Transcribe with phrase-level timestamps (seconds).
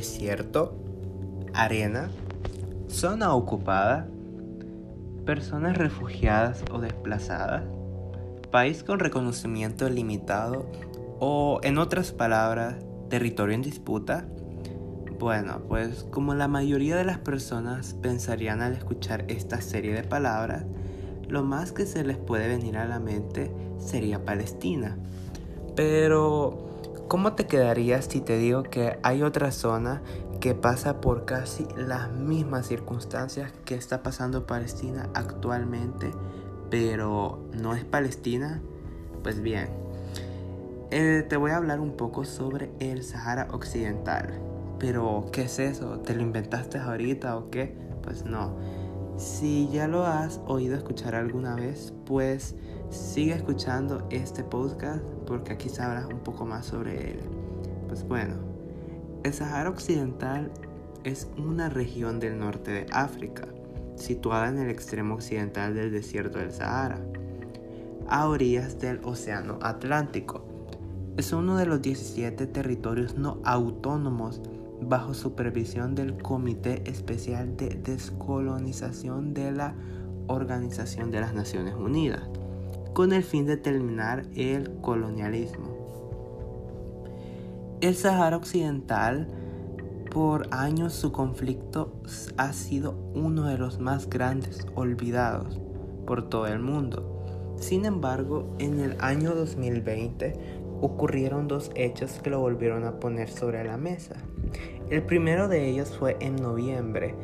[0.00, 0.72] desierto,
[1.52, 2.08] arena,
[2.88, 4.08] zona ocupada,
[5.26, 7.64] personas refugiadas o desplazadas,
[8.50, 10.64] país con reconocimiento limitado
[11.18, 12.76] o, en otras palabras,
[13.10, 14.24] territorio en disputa.
[15.18, 20.64] Bueno, pues como la mayoría de las personas pensarían al escuchar esta serie de palabras,
[21.28, 24.96] lo más que se les puede venir a la mente sería Palestina.
[25.76, 26.69] Pero,
[27.10, 30.00] ¿cómo te quedarías si te digo que hay otra zona
[30.38, 36.12] que pasa por casi las mismas circunstancias que está pasando Palestina actualmente,
[36.70, 38.62] pero no es Palestina?
[39.24, 39.70] Pues bien,
[40.92, 44.40] eh, te voy a hablar un poco sobre el Sahara Occidental.
[44.78, 45.98] Pero, ¿qué es eso?
[45.98, 47.76] ¿Te lo inventaste ahorita o qué?
[48.04, 48.54] Pues no.
[49.16, 52.54] Si ya lo has oído escuchar alguna vez, pues
[52.90, 57.20] sigue escuchando este podcast porque aquí sabrás un poco más sobre él.
[57.88, 58.34] Pues bueno,
[59.22, 60.50] el Sahara Occidental
[61.04, 63.46] es una región del norte de África,
[63.96, 66.98] situada en el extremo occidental del desierto del Sahara,
[68.08, 70.44] a orillas del Océano Atlántico.
[71.16, 74.40] Es uno de los 17 territorios no autónomos
[74.80, 79.74] bajo supervisión del Comité Especial de Descolonización de la
[80.26, 82.22] Organización de las Naciones Unidas,
[82.94, 85.80] con el fin de terminar el colonialismo.
[87.80, 89.28] El Sahara Occidental,
[90.10, 91.92] por años su conflicto
[92.36, 95.60] ha sido uno de los más grandes olvidados
[96.06, 97.56] por todo el mundo.
[97.56, 103.64] Sin embargo, en el año 2020 ocurrieron dos hechos que lo volvieron a poner sobre
[103.64, 104.16] la mesa.
[104.90, 107.14] El primero de ellos fue en noviembre,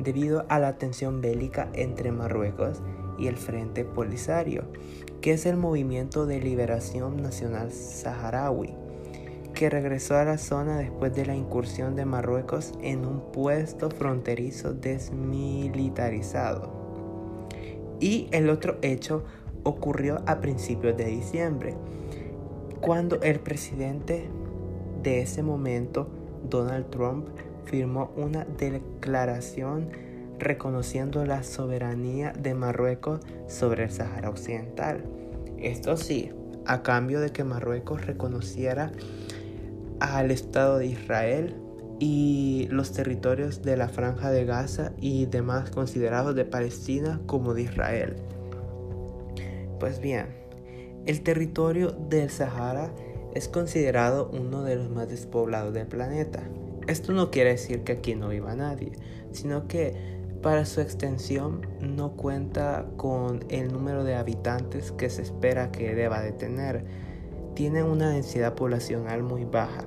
[0.00, 2.82] debido a la tensión bélica entre Marruecos
[3.18, 4.64] y el Frente Polisario,
[5.22, 8.74] que es el Movimiento de Liberación Nacional Saharaui,
[9.54, 14.74] que regresó a la zona después de la incursión de Marruecos en un puesto fronterizo
[14.74, 16.72] desmilitarizado.
[18.00, 19.22] Y el otro hecho
[19.62, 21.76] ocurrió a principios de diciembre,
[22.80, 24.28] cuando el presidente
[25.04, 26.08] de ese momento,
[26.50, 27.28] Donald Trump,
[27.64, 29.88] firmó una declaración
[30.42, 35.04] reconociendo la soberanía de Marruecos sobre el Sahara Occidental.
[35.58, 36.30] Esto sí,
[36.66, 38.92] a cambio de que Marruecos reconociera
[40.00, 41.56] al Estado de Israel
[41.98, 47.62] y los territorios de la Franja de Gaza y demás considerados de Palestina como de
[47.62, 48.16] Israel.
[49.78, 50.26] Pues bien,
[51.06, 52.92] el territorio del Sahara
[53.34, 56.42] es considerado uno de los más despoblados del planeta.
[56.88, 58.92] Esto no quiere decir que aquí no viva nadie,
[59.30, 65.70] sino que para su extensión no cuenta con el número de habitantes que se espera
[65.70, 66.84] que deba de tener.
[67.54, 69.84] Tiene una densidad poblacional muy baja,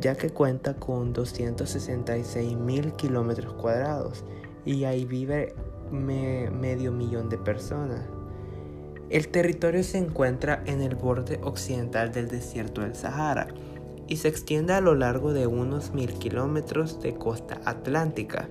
[0.00, 4.24] ya que cuenta con 266 mil kilómetros cuadrados
[4.64, 5.54] y ahí vive
[5.90, 8.00] medio millón de personas.
[9.10, 13.48] El territorio se encuentra en el borde occidental del desierto del Sahara
[14.08, 18.48] y se extiende a lo largo de unos mil kilómetros de costa atlántica.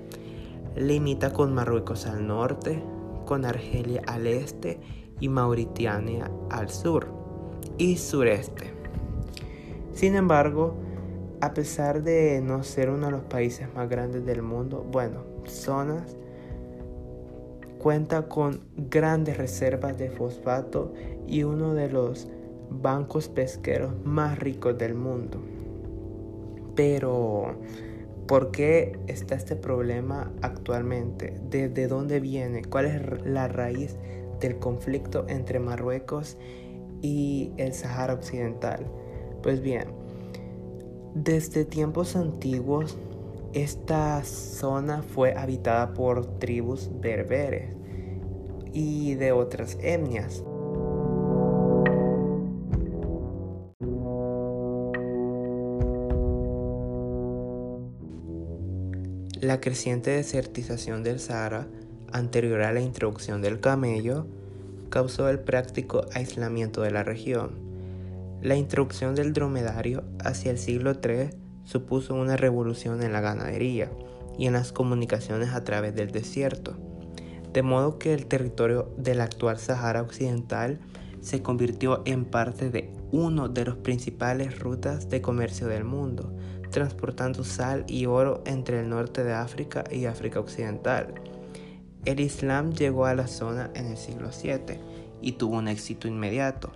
[0.76, 2.84] Limita con Marruecos al norte,
[3.26, 4.80] con Argelia al este
[5.20, 7.08] y Mauritania al sur
[7.78, 8.74] y sureste.
[9.94, 10.76] Sin embargo,
[11.42, 16.16] a pesar de no ser uno de los países más grandes del mundo, bueno, zonas
[17.81, 20.94] Cuenta con grandes reservas de fosfato
[21.26, 22.28] y uno de los
[22.70, 25.42] bancos pesqueros más ricos del mundo.
[26.76, 27.56] Pero,
[28.31, 31.34] ¿por qué está este problema actualmente?
[31.50, 32.64] ¿Desde dónde viene?
[32.64, 33.97] ¿Cuál es la raíz
[34.40, 36.38] del conflicto entre Marruecos
[37.02, 38.90] y el Sahara Occidental?
[39.44, 39.90] Pues bien,
[41.14, 42.97] desde tiempos antiguos
[43.52, 47.75] esta zona fue habitada por tribus berberes
[48.72, 50.42] y de otras etnias.
[59.51, 61.68] La creciente desertización del Sahara,
[62.13, 64.25] anterior a la introducción del camello,
[64.89, 67.59] causó el práctico aislamiento de la región.
[68.42, 71.31] La introducción del dromedario hacia el siglo III
[71.65, 73.92] supuso una revolución en la ganadería
[74.38, 76.77] y en las comunicaciones a través del desierto,
[77.51, 80.80] de modo que el territorio del actual Sahara Occidental
[81.19, 86.34] se convirtió en parte de uno de los principales rutas de comercio del mundo,
[86.69, 91.13] transportando sal y oro entre el norte de África y África Occidental.
[92.06, 94.80] El Islam llegó a la zona en el siglo VII
[95.22, 96.72] y tuvo un éxito inmediato.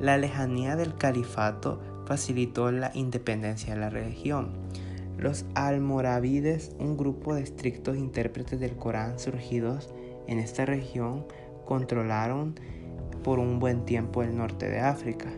[0.00, 4.52] La lejanía del califato facilitó la independencia de la región,
[5.18, 9.88] Los almorávides, un grupo de estrictos intérpretes del Corán surgidos
[10.26, 11.26] en esta región,
[11.64, 12.60] controlaron
[13.24, 15.32] por un buen tiempo el norte de África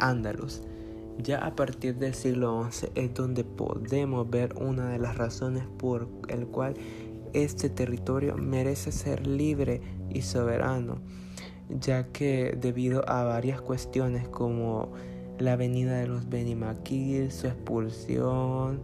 [0.00, 0.62] Andalus.
[1.18, 6.08] Ya a partir del siglo XI es donde podemos ver una de las razones por
[6.28, 6.74] el cual
[7.32, 10.98] este territorio merece ser libre y soberano,
[11.68, 14.92] ya que debido a varias cuestiones como
[15.38, 18.80] la venida de los Benimaquil, su expulsión,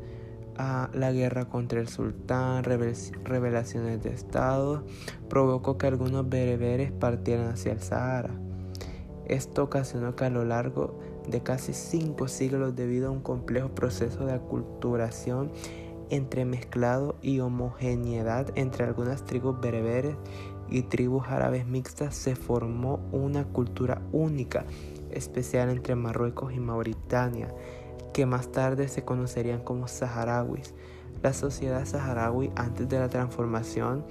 [0.59, 4.85] a la guerra contra el sultán, revelaciones de Estado,
[5.29, 8.31] provocó que algunos bereberes partieran hacia el Sahara.
[9.27, 10.99] Esto ocasionó que a lo largo
[11.29, 15.51] de casi cinco siglos debido a un complejo proceso de aculturación
[16.11, 20.17] entremezclado y homogeneidad entre algunas tribus bereberes
[20.69, 24.65] y tribus árabes mixtas se formó una cultura única,
[25.11, 27.49] especial entre Marruecos y Mauritania,
[28.13, 30.75] que más tarde se conocerían como saharauis.
[31.23, 34.05] La sociedad saharaui antes de la transformación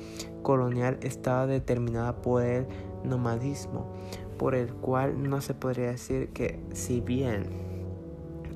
[0.43, 2.67] colonial estaba determinada por el
[3.03, 3.93] nomadismo,
[4.37, 7.47] por el cual no se podría decir que si bien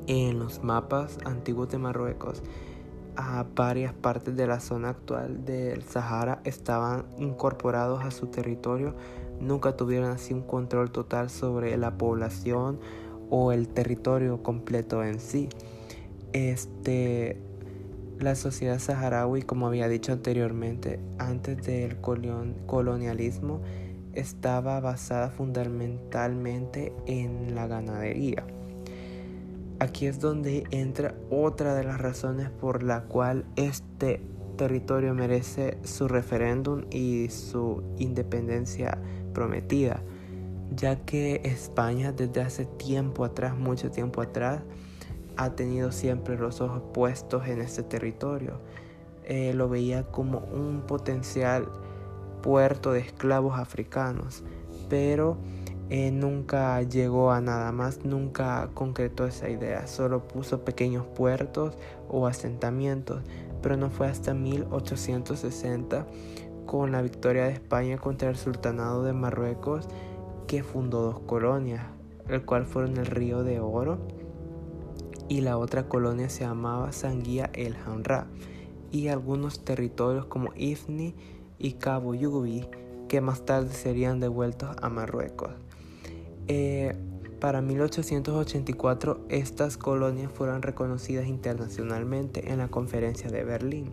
[0.07, 2.41] en los mapas antiguos de Marruecos
[3.15, 8.95] a varias partes de la zona actual del Sahara estaban incorporados a su territorio,
[9.39, 12.79] nunca tuvieron así un control total sobre la población
[13.29, 15.49] o el territorio completo en sí.
[16.33, 17.41] Este,
[18.19, 23.61] la sociedad saharaui, como había dicho anteriormente, antes del colonialismo,
[24.13, 28.45] estaba basada fundamentalmente en la ganadería.
[29.79, 34.21] Aquí es donde entra otra de las razones por la cual este
[34.57, 38.97] territorio merece su referéndum y su independencia
[39.33, 40.01] prometida,
[40.75, 44.61] ya que España desde hace tiempo atrás, mucho tiempo atrás,
[45.37, 48.59] ha tenido siempre los ojos puestos en este territorio.
[49.23, 51.69] Eh, lo veía como un potencial
[52.41, 54.43] puerto de esclavos africanos,
[54.89, 55.37] pero
[55.89, 61.75] eh, nunca llegó a nada más, nunca concretó esa idea, solo puso pequeños puertos
[62.07, 63.23] o asentamientos,
[63.61, 66.05] pero no fue hasta 1860
[66.65, 69.87] con la victoria de España contra el Sultanado de Marruecos
[70.45, 71.85] que fundó dos colonias,
[72.27, 73.97] el cual fueron el Río de Oro
[75.27, 78.27] y la otra colonia se llamaba Sanguía el Hanra
[78.91, 81.15] y algunos territorios como Ifni
[81.59, 82.65] y Cabo Yubi,
[83.07, 85.51] que más tarde serían devueltos a Marruecos.
[86.47, 86.95] Eh,
[87.39, 93.91] para 1884 estas colonias fueron reconocidas internacionalmente en la conferencia de Berlín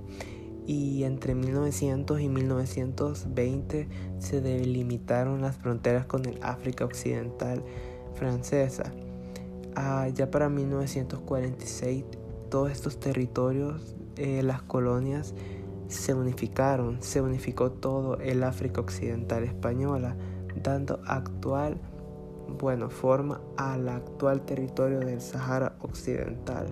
[0.67, 7.63] y entre 1900 y 1920 se delimitaron las fronteras con el África Occidental
[8.15, 8.93] francesa.
[9.77, 12.05] Ah, ya para 1946
[12.51, 15.35] todos estos territorios, eh, las colonias,
[15.88, 20.17] se unificaron, se unificó todo el África Occidental española,
[20.62, 21.79] dando actual,
[22.59, 26.67] bueno, forma al actual territorio del Sahara Occidental.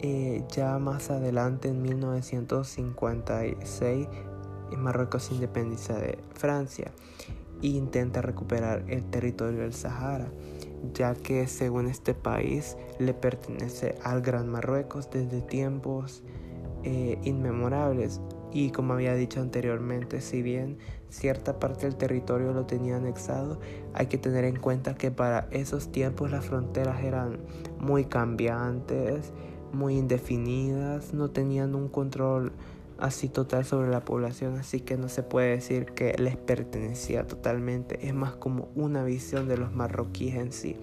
[0.00, 4.08] Eh, ya más adelante, en 1956,
[4.76, 6.92] Marruecos se independiza de Francia
[7.62, 10.32] e intenta recuperar el territorio del Sahara,
[10.94, 16.24] ya que según este país le pertenece al Gran Marruecos desde tiempos
[16.84, 18.20] eh, inmemorables
[18.52, 20.76] y como había dicho anteriormente, si bien
[21.08, 23.58] cierta parte del territorio lo tenía anexado,
[23.94, 27.38] hay que tener en cuenta que para esos tiempos las fronteras eran
[27.78, 29.32] muy cambiantes,
[29.72, 32.52] muy indefinidas, no tenían un control
[32.98, 38.06] así total sobre la población, así que no se puede decir que les pertenecía totalmente,
[38.06, 40.76] es más como una visión de los marroquíes en sí.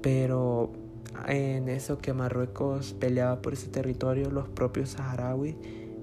[0.00, 0.72] Pero
[1.28, 5.54] en eso que Marruecos peleaba por ese territorio, los propios saharauis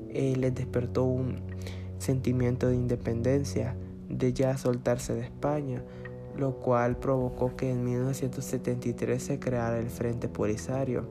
[0.09, 1.41] eh, les despertó un
[1.97, 3.75] sentimiento de independencia,
[4.09, 5.83] de ya soltarse de España,
[6.37, 11.07] lo cual provocó que en 1973 se creara el Frente Polisario,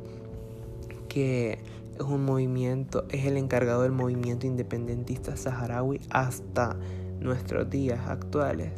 [1.09, 1.59] que
[1.95, 6.76] es un movimiento, es el encargado del movimiento independentista saharaui hasta
[7.21, 8.73] nuestros días actuales.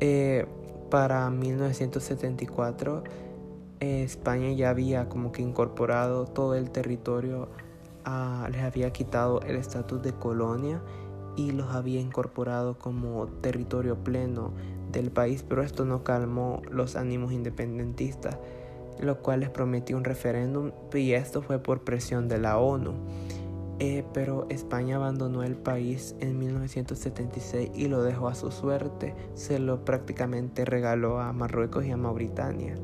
[0.00, 0.46] Eh,
[0.90, 3.04] para 1974
[3.80, 7.48] España ya había como que incorporado todo el territorio,
[8.50, 10.82] les había quitado el estatus de colonia
[11.36, 14.52] y los había incorporado como territorio pleno
[14.90, 18.38] del país, pero esto no calmó los ánimos independentistas,
[19.00, 22.94] lo cual les prometió un referéndum y esto fue por presión de la ONU.
[23.80, 29.14] Eh, pero España abandonó el país en 1976 y lo dejó a su suerte.
[29.34, 32.74] Se lo prácticamente regaló a Marruecos y a Mauritania.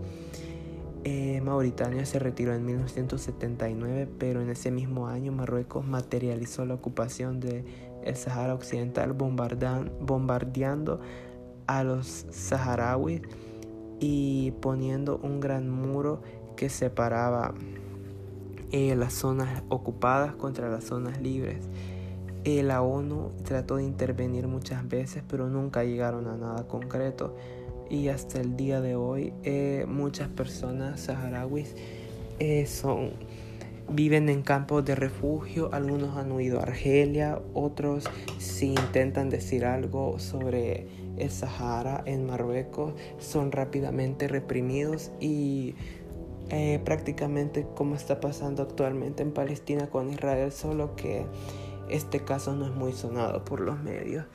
[1.04, 7.40] Eh, Mauritania se retiró en 1979, pero en ese mismo año Marruecos materializó la ocupación
[7.40, 7.64] del
[8.14, 11.00] Sahara Occidental bombardeando
[11.66, 13.20] a los saharauis
[14.00, 16.22] y poniendo un gran muro
[16.56, 17.54] que separaba
[18.72, 21.68] eh, las zonas ocupadas contra las zonas libres.
[22.44, 27.36] Eh, la ONU trató de intervenir muchas veces, pero nunca llegaron a nada concreto.
[27.90, 31.74] Y hasta el día de hoy, eh, muchas personas saharauis
[32.66, 33.12] son,
[33.88, 35.70] viven en campos de refugio.
[35.72, 38.04] Algunos han huido a Argelia, otros
[38.38, 40.86] si intentan decir algo sobre
[41.16, 45.74] el Sahara en Marruecos, son rápidamente reprimidos y
[46.50, 51.24] eh, prácticamente como está pasando actualmente en Palestina con Israel, solo que
[51.88, 54.26] este caso no es muy sonado por los medios,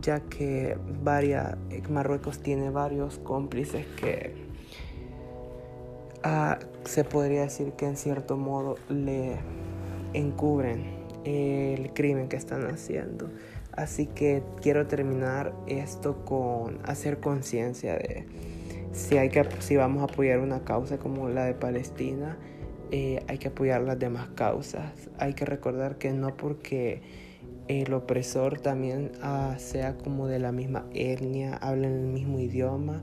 [0.00, 4.34] ya que varias, eh, Marruecos tiene varios cómplices que
[6.22, 9.36] ah, se podría decir que en cierto modo le
[10.12, 10.84] encubren
[11.24, 13.30] el crimen que están haciendo.
[13.72, 18.24] Así que quiero terminar esto con hacer conciencia de
[18.92, 22.38] si, hay que, si vamos a apoyar una causa como la de Palestina,
[22.90, 24.92] eh, hay que apoyar las demás causas.
[25.18, 27.02] Hay que recordar que no porque
[27.68, 33.02] el opresor también ah, sea como de la misma etnia, hablen el mismo idioma,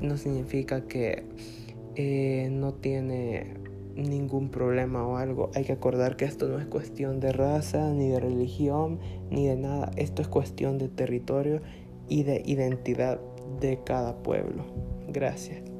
[0.00, 1.24] no significa que
[1.94, 3.54] eh, no tiene
[3.96, 5.50] ningún problema o algo.
[5.54, 8.98] Hay que acordar que esto no es cuestión de raza, ni de religión,
[9.30, 9.90] ni de nada.
[9.96, 11.60] Esto es cuestión de territorio
[12.08, 13.20] y de identidad
[13.60, 14.64] de cada pueblo.
[15.08, 15.71] Gracias.